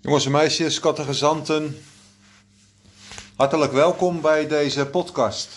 [0.00, 1.82] Jongens en meisjes, kattegezanten,
[3.36, 5.48] hartelijk welkom bij deze podcast.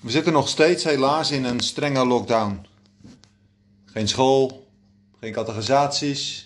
[0.00, 2.66] We zitten nog steeds helaas in een strenge lockdown.
[3.84, 4.66] Geen school,
[5.20, 6.42] geen categorisaties,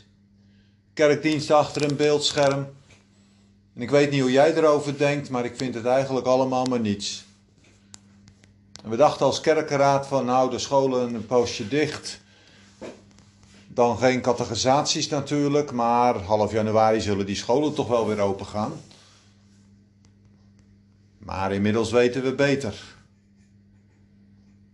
[0.95, 2.67] kerkdiensten achter een beeldscherm.
[3.75, 6.81] En ik weet niet hoe jij erover denkt, maar ik vind het eigenlijk allemaal maar
[6.81, 7.25] niets.
[8.85, 12.21] En we dachten als kerkenraad van nou de scholen een poosje dicht
[13.79, 18.73] dan geen categorisaties natuurlijk, maar half januari zullen die scholen toch wel weer open gaan.
[21.19, 22.75] Maar inmiddels weten we beter.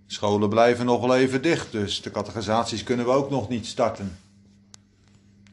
[0.06, 4.18] Scholen blijven nog wel even dicht, dus de categorisaties kunnen we ook nog niet starten.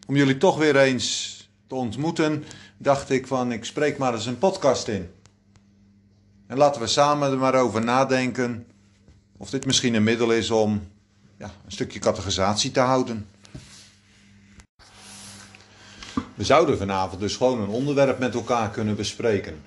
[0.07, 1.37] Om jullie toch weer eens
[1.67, 2.43] te ontmoeten,
[2.77, 5.09] dacht ik van ik spreek maar eens een podcast in.
[6.47, 8.65] En laten we samen er maar over nadenken
[9.37, 10.81] of dit misschien een middel is om
[11.37, 13.27] ja, een stukje categorisatie te houden.
[16.41, 19.63] We zouden vanavond dus gewoon een onderwerp met elkaar kunnen bespreken.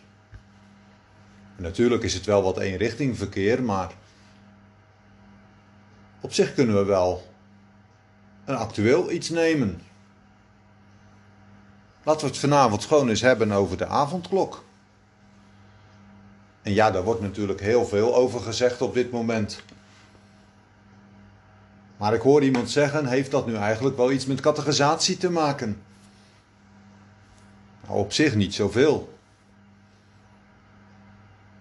[1.56, 3.92] En natuurlijk is het wel wat eenrichtingverkeer, maar
[6.20, 7.26] op zich kunnen we wel
[8.44, 9.80] een actueel iets nemen.
[12.02, 14.64] Laten we het vanavond gewoon eens hebben over de avondklok.
[16.62, 19.62] En ja, daar wordt natuurlijk heel veel over gezegd op dit moment.
[21.96, 25.82] Maar ik hoor iemand zeggen: heeft dat nu eigenlijk wel iets met categorisatie te maken?
[27.86, 29.18] Nou, op zich niet zoveel.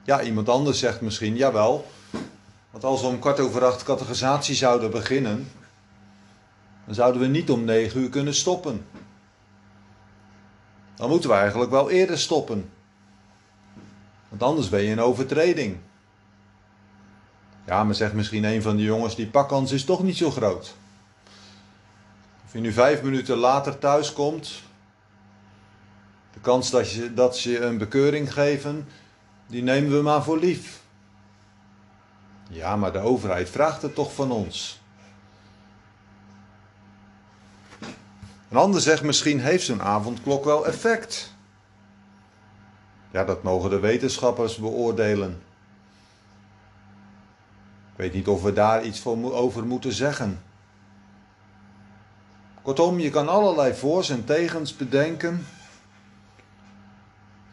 [0.04, 1.92] Ja, iemand anders zegt misschien, jawel.
[2.72, 5.52] Want als we om kwart over acht categorisatie zouden beginnen,
[6.86, 8.86] dan zouden we niet om negen uur kunnen stoppen.
[10.96, 12.70] Dan moeten we eigenlijk wel eerder stoppen.
[14.30, 15.78] Want anders ben je een overtreding.
[17.66, 20.76] Ja, maar zegt misschien een van de jongens, die pakkans is toch niet zo groot.
[22.46, 24.62] Of je nu vijf minuten later thuis komt,
[26.44, 28.88] kans dat, je, dat ze een bekeuring geven,
[29.48, 30.82] die nemen we maar voor lief.
[32.50, 34.82] Ja, maar de overheid vraagt het toch van ons.
[38.50, 41.34] Een ander zegt misschien heeft zo'n avondklok wel effect.
[43.12, 45.42] Ja, dat mogen de wetenschappers beoordelen.
[47.92, 50.42] Ik weet niet of we daar iets over moeten zeggen.
[52.62, 55.46] Kortom, je kan allerlei voor's en tegens bedenken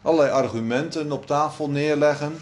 [0.01, 2.37] allerlei argumenten op tafel neerleggen.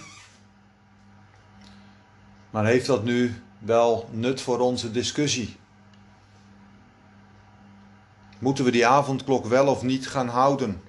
[2.49, 5.57] Maar heeft dat nu wel nut voor onze discussie?
[8.39, 10.81] Moeten we die avondklok wel of niet gaan houden?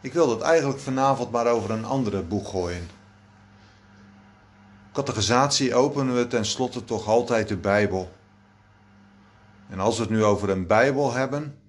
[0.00, 2.88] Ik wil dat eigenlijk vanavond maar over een andere boek gooien.
[4.92, 8.12] Categorisatie openen we tenslotte toch altijd de Bijbel.
[9.68, 11.59] En als we het nu over een Bijbel hebben,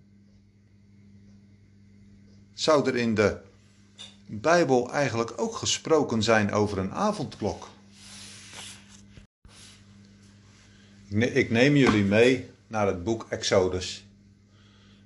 [2.62, 3.38] zou er in de
[4.26, 7.68] Bijbel eigenlijk ook gesproken zijn over een avondklok?
[11.10, 14.06] Ik neem jullie mee naar het boek Exodus.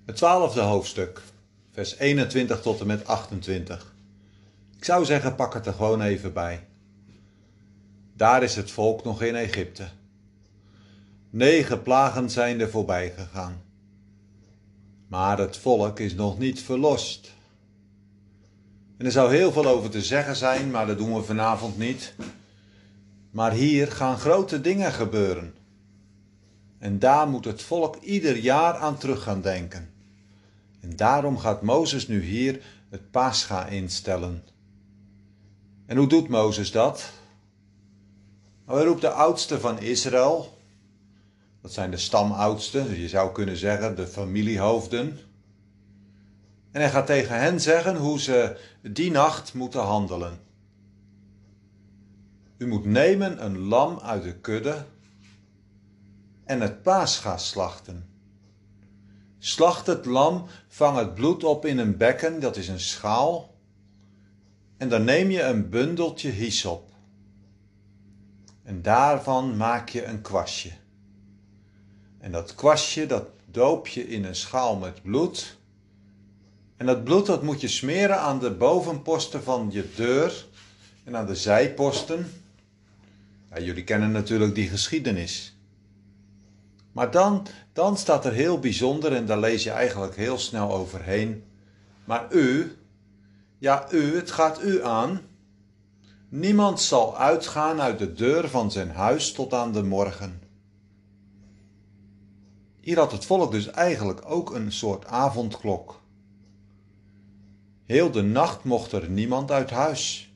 [0.06, 1.22] Het twaalfde hoofdstuk,
[1.72, 3.94] vers 21 tot en met 28.
[4.78, 6.68] Ik zou zeggen, pak het er gewoon even bij.
[8.14, 9.88] Daar is het volk nog in Egypte.
[11.30, 13.62] Negen plagen zijn er voorbij gegaan.
[15.08, 17.35] Maar het volk is nog niet verlost.
[18.98, 22.14] En er zou heel veel over te zeggen zijn, maar dat doen we vanavond niet.
[23.32, 25.54] Maar hier gaan grote dingen gebeuren.
[26.80, 29.90] En daar moet het volk ieder jaar aan terug gaan denken.
[30.80, 34.44] En daarom gaat Mozes nu hier het Pascha instellen.
[35.86, 37.12] En hoe doet Mozes dat?
[38.66, 40.58] Nou, hij roept de oudsten van Israël.
[41.62, 45.20] Dat zijn de stamoudsten, je zou kunnen zeggen de familiehoofden.
[46.76, 50.40] En hij gaat tegen hen zeggen hoe ze die nacht moeten handelen.
[52.58, 54.86] U moet nemen een lam uit de kudde
[56.46, 58.10] en het paascha slachten.
[59.38, 63.56] Slacht het lam, vang het bloed op in een bekken, dat is een schaal,
[64.78, 66.90] en dan neem je een bundeltje hyssop.
[68.64, 70.72] En daarvan maak je een kwastje.
[72.18, 75.58] En dat kwastje, dat doop je in een schaal met bloed
[76.78, 80.46] en dat bloed dat moet je smeren aan de bovenposten van je deur
[81.04, 82.32] en aan de zijposten.
[83.50, 85.58] Ja, jullie kennen natuurlijk die geschiedenis.
[86.92, 91.44] Maar dan, dan staat er heel bijzonder, en daar lees je eigenlijk heel snel overheen.
[92.06, 92.78] Maar u,
[93.58, 95.22] ja u, het gaat u aan.
[96.30, 100.42] Niemand zal uitgaan uit de deur van zijn huis tot aan de morgen.
[102.80, 106.02] Hier had het volk dus eigenlijk ook een soort avondklok.
[107.86, 110.34] Heel de nacht mocht er niemand uit huis.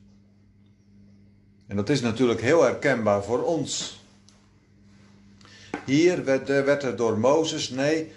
[1.66, 4.00] En dat is natuurlijk heel herkenbaar voor ons.
[5.86, 8.12] Hier werd, werd er door Mozes, nee,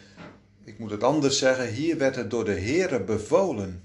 [0.64, 3.84] ik moet het anders zeggen, hier werd het door de Heere bevolen.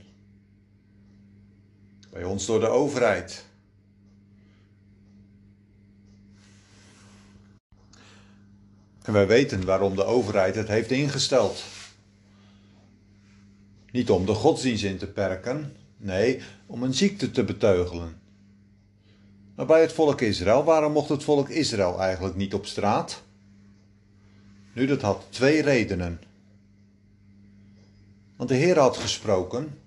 [2.11, 3.45] Bij ons door de overheid.
[9.03, 11.65] En wij weten waarom de overheid het heeft ingesteld.
[13.99, 18.21] Niet om de godsdienst in te perken, nee, om een ziekte te beteugelen.
[19.55, 23.23] Maar bij het volk Israël, waarom mocht het volk Israël eigenlijk niet op straat?
[24.75, 26.21] Nu, dat had twee redenen.
[28.37, 29.79] Want de Heer had gesproken: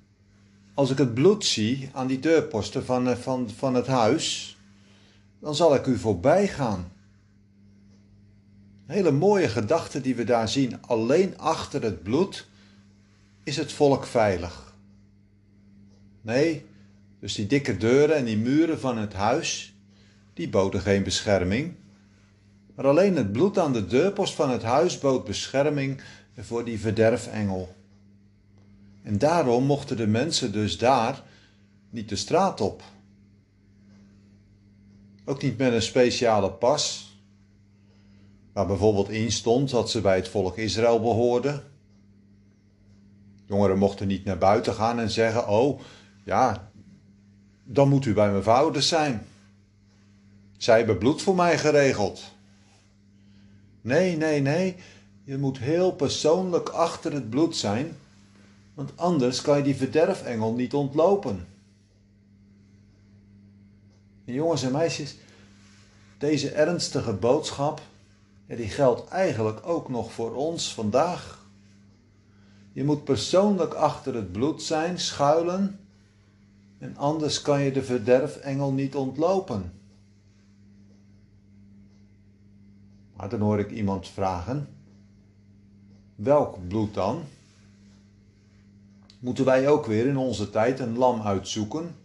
[0.74, 4.58] Als ik het bloed zie aan die deurposten van, eh, van, van het huis,
[5.40, 6.92] dan zal ik u voorbij gaan.
[8.88, 10.82] Een hele mooie gedachte die we daar zien.
[10.82, 12.50] Alleen achter het bloed
[13.44, 14.76] is het volk veilig.
[16.22, 16.66] Nee,
[17.20, 19.76] dus die dikke deuren en die muren van het huis,
[20.34, 21.74] die boden geen bescherming.
[22.76, 26.02] Maar alleen het bloed aan de deurpost van het huis bood bescherming
[26.38, 27.76] voor die verderfengel.
[29.04, 31.24] En daarom mochten de mensen dus daar
[31.90, 32.84] niet de straat op.
[35.26, 37.16] Ook niet met een speciale pas,
[38.54, 41.71] waar bijvoorbeeld in stond dat ze bij het volk Israël behoorden.
[43.52, 45.80] Jongeren mochten niet naar buiten gaan en zeggen: Oh,
[46.24, 46.72] ja,
[47.64, 49.26] dan moet u bij mijn ouders zijn.
[50.58, 52.22] Zij hebben bloed voor mij geregeld.
[53.82, 54.76] Nee, nee, nee.
[55.24, 57.98] Je moet heel persoonlijk achter het bloed zijn,
[58.74, 61.48] want anders kan je die verderfengel niet ontlopen.
[64.26, 65.16] En jongens en meisjes,
[66.18, 67.82] deze ernstige boodschap,
[68.48, 71.41] die geldt eigenlijk ook nog voor ons vandaag.
[72.72, 75.80] Je moet persoonlijk achter het bloed zijn, schuilen,
[76.78, 79.72] en anders kan je de verderfengel niet ontlopen.
[83.16, 84.68] Maar dan hoor ik iemand vragen:
[86.16, 87.24] welk bloed dan?
[89.20, 91.96] Moeten wij ook weer in onze tijd een lam uitzoeken?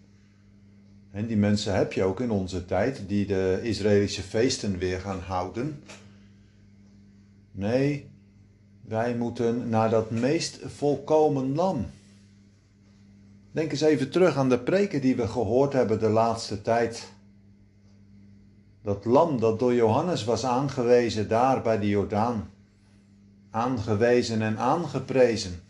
[1.10, 5.20] En die mensen heb je ook in onze tijd, die de Israëlische feesten weer gaan
[5.20, 5.82] houden.
[7.52, 8.10] Nee,
[8.88, 11.86] wij moeten naar dat meest volkomen lam.
[13.50, 17.12] Denk eens even terug aan de preken die we gehoord hebben de laatste tijd.
[18.82, 22.50] Dat lam dat door Johannes was aangewezen daar bij de Jordaan.
[23.50, 25.60] Aangewezen en aangeprezen.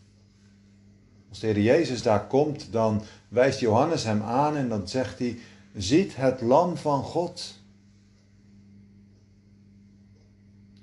[1.28, 5.38] Als de Heer Jezus daar komt, dan wijst Johannes hem aan en dan zegt hij:
[5.76, 7.54] Ziet het lam van God.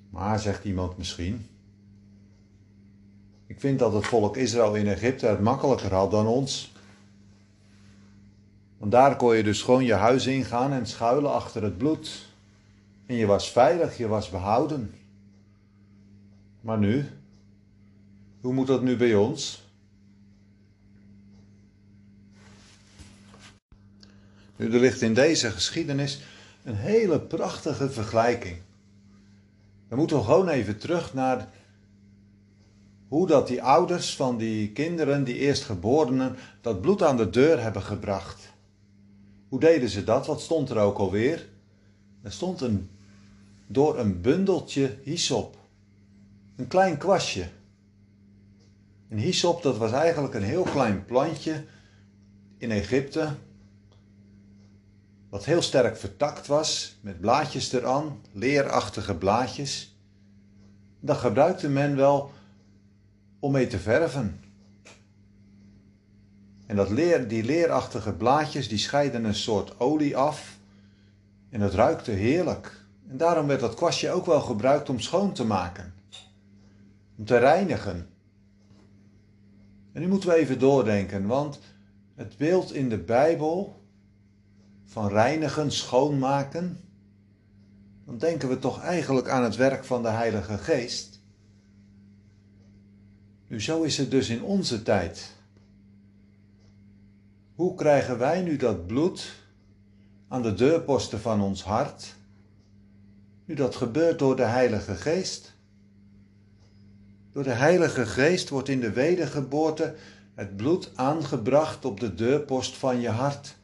[0.10, 1.48] Maar, zegt iemand misschien,
[3.54, 6.72] ik vind dat het volk Israël in Egypte het makkelijker had dan ons.
[8.78, 12.28] Want daar kon je dus gewoon je huis ingaan en schuilen achter het bloed.
[13.06, 14.94] En je was veilig, je was behouden.
[16.62, 17.10] Maar nu?
[18.42, 19.64] Hoe moet dat nu bij ons?
[24.56, 26.22] Nu, er ligt in deze geschiedenis
[26.64, 28.58] een hele prachtige vergelijking.
[29.90, 31.48] Dan moeten we gewoon even terug naar
[33.14, 37.82] hoe dat die ouders van die kinderen, die eerstgeborenen, dat bloed aan de deur hebben
[37.82, 38.54] gebracht.
[39.50, 40.28] Hoe deden ze dat?
[40.28, 41.50] Wat stond er ook alweer?
[42.22, 42.90] Er stond een,
[43.68, 45.58] door een bundeltje hyssop.
[46.56, 47.48] Een klein kwastje.
[49.10, 51.64] Een hyssop, dat was eigenlijk een heel klein plantje
[52.58, 53.30] in Egypte.
[55.30, 59.98] Wat heel sterk vertakt was, met blaadjes eraan, leerachtige blaadjes.
[61.00, 62.32] Dat gebruikte men wel
[63.44, 64.40] om mee te verven.
[66.66, 70.58] En dat leer, die leerachtige blaadjes die scheiden een soort olie af.
[71.50, 72.86] En het ruikte heerlijk.
[73.10, 75.94] En daarom werd dat kwastje ook wel gebruikt om schoon te maken.
[77.18, 78.08] Om te reinigen.
[79.94, 81.60] En nu moeten we even doordenken, want
[82.16, 83.82] het beeld in de Bijbel
[84.86, 86.80] van reinigen, schoonmaken,
[88.06, 91.13] dan denken we toch eigenlijk aan het werk van de Heilige Geest.
[93.54, 95.32] Nu, zo is het dus in onze tijd.
[97.56, 99.34] Hoe krijgen wij nu dat bloed
[100.28, 102.16] aan de deurposten van ons hart?
[103.46, 105.54] Nu dat gebeurt door de Heilige Geest.
[107.32, 109.96] Door de Heilige Geest wordt in de wedergeboorte
[110.34, 113.56] het bloed aangebracht op de deurpost van je hart.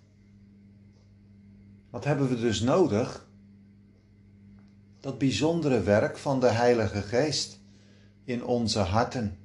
[1.89, 3.27] Wat hebben we dus nodig?
[4.99, 7.59] Dat bijzondere werk van de Heilige Geest
[8.23, 9.37] in onze harten.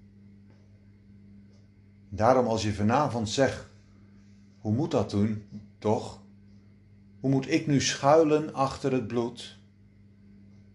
[2.17, 3.67] Daarom als je vanavond zegt,
[4.59, 5.45] hoe moet dat doen,
[5.79, 6.19] toch?
[7.21, 9.59] Hoe moet ik nu schuilen achter het bloed?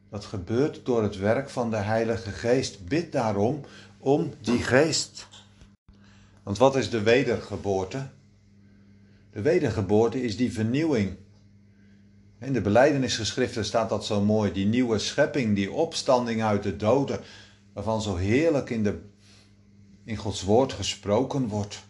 [0.09, 2.85] Dat gebeurt door het werk van de Heilige Geest.
[2.85, 3.61] Bid daarom
[3.97, 5.27] om die geest.
[6.43, 8.07] Want wat is de wedergeboorte?
[9.31, 11.15] De wedergeboorte is die vernieuwing.
[12.39, 17.19] In de beleidenisgeschriften staat dat zo mooi, die nieuwe schepping, die opstanding uit de doden,
[17.73, 19.01] waarvan zo heerlijk in, de,
[20.09, 21.83] in Gods woord gesproken wordt.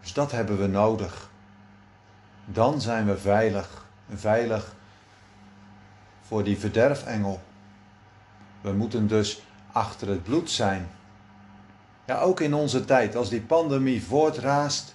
[0.00, 1.30] Dus dat hebben we nodig.
[2.44, 4.74] Dan zijn we veilig, veilig
[6.20, 7.40] voor die verderfengel.
[8.60, 10.90] We moeten dus achter het bloed zijn.
[12.06, 14.94] Ja, ook in onze tijd, als die pandemie voortraast,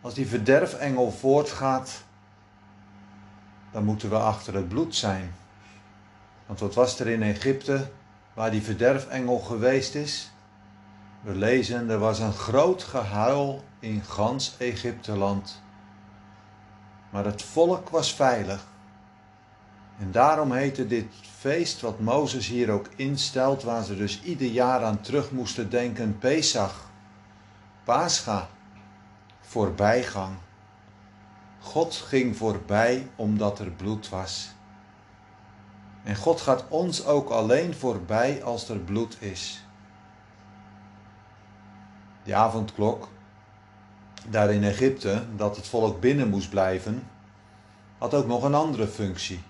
[0.00, 2.02] als die verderfengel voortgaat,
[3.72, 5.34] dan moeten we achter het bloed zijn.
[6.46, 7.90] Want wat was er in Egypte
[8.34, 10.31] waar die verderfengel geweest is?
[11.22, 15.62] We lezen, er was een groot gehuil in gans Egypteland.
[17.10, 18.66] Maar het volk was veilig.
[19.98, 21.06] En daarom heette dit
[21.38, 26.18] feest wat Mozes hier ook instelt, waar ze dus ieder jaar aan terug moesten denken,
[26.18, 26.90] Pesach,
[27.84, 28.48] Pascha,
[29.40, 30.36] voorbijgang.
[31.60, 34.50] God ging voorbij omdat er bloed was.
[36.04, 39.64] En God gaat ons ook alleen voorbij als er bloed is.
[42.22, 43.08] Die avondklok,
[44.28, 47.02] daar in Egypte, dat het volk binnen moest blijven,
[47.98, 49.42] had ook nog een andere functie.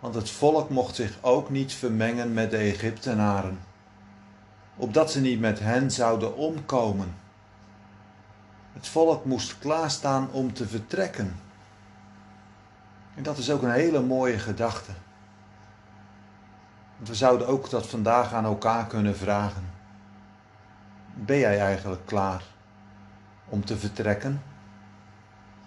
[0.00, 3.58] Want het volk mocht zich ook niet vermengen met de Egyptenaren,
[4.76, 7.14] opdat ze niet met hen zouden omkomen.
[8.72, 11.40] Het volk moest klaarstaan om te vertrekken.
[13.14, 14.92] En dat is ook een hele mooie gedachte.
[16.96, 19.75] Want we zouden ook dat vandaag aan elkaar kunnen vragen.
[21.18, 22.42] Ben jij eigenlijk klaar
[23.48, 24.42] om te vertrekken?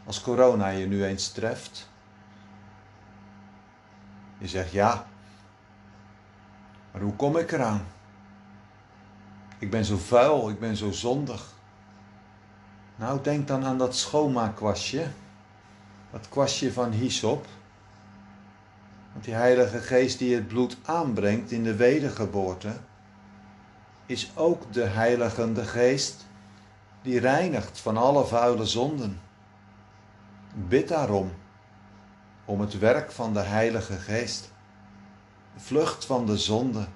[0.05, 1.89] Als corona je nu eens treft.
[4.37, 5.07] Je zegt ja,
[6.91, 7.85] maar hoe kom ik eraan?
[9.59, 11.53] Ik ben zo vuil, ik ben zo zondig.
[12.95, 15.07] Nou, denk dan aan dat schoonmaakkwastje.
[16.11, 17.45] Dat kwastje van hyssop.
[19.11, 22.73] Want die Heilige Geest die het bloed aanbrengt in de wedergeboorte,
[24.09, 26.25] is ook de Heiligende Geest
[27.01, 29.21] die reinigt van alle vuile zonden.
[30.53, 31.31] Bid daarom,
[32.45, 34.51] om het werk van de Heilige Geest.
[35.55, 36.87] Vlucht van de zonde.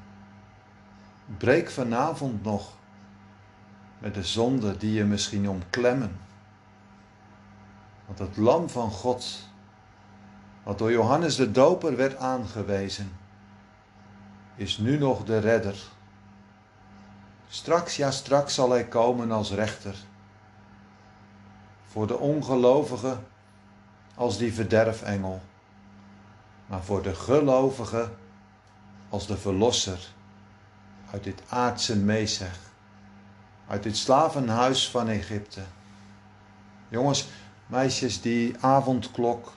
[1.38, 2.74] Breek vanavond nog
[4.00, 6.20] met de zonde die je misschien omklemmen.
[8.06, 9.48] Want het lam van God,
[10.64, 13.12] wat door Johannes de Doper werd aangewezen,
[14.56, 15.92] is nu nog de redder.
[17.48, 19.96] Straks, ja straks zal hij komen als rechter.
[21.88, 23.26] Voor de ongelovigen
[24.16, 25.42] als die verderfengel,
[26.66, 28.18] maar voor de gelovigen
[29.10, 30.08] als de verlosser
[31.12, 32.72] uit dit aardse meezeg
[33.68, 35.62] uit dit slavenhuis van Egypte.
[36.90, 37.28] Jongens,
[37.68, 39.54] meisjes, die avondklok,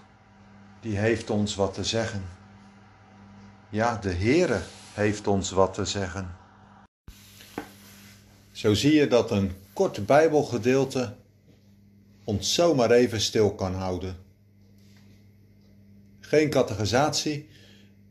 [0.81, 2.25] die heeft ons wat te zeggen.
[3.69, 4.61] Ja, de Heere
[4.95, 6.37] heeft ons wat te zeggen.
[8.57, 11.15] Zo zie je dat een kort Bijbelgedeelte
[12.25, 14.17] ons zomaar even stil kan houden.
[16.21, 17.49] Geen categorisatie,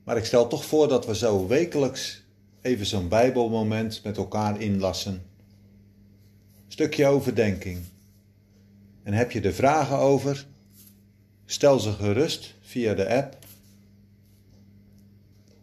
[0.03, 2.23] maar ik stel toch voor dat we zo wekelijks
[2.61, 5.23] even zo'n Bijbelmoment met elkaar inlassen
[6.67, 7.79] stukje overdenking.
[9.03, 10.45] En heb je er vragen over?
[11.45, 13.37] Stel ze gerust via de app.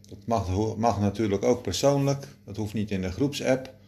[0.09, 3.81] Dat mag, mag natuurlijk ook persoonlijk, dat hoeft niet in de groepsapp.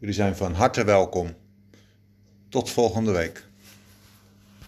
[0.00, 1.34] Jullie zijn van harte welkom.
[2.48, 3.47] Tot volgende week.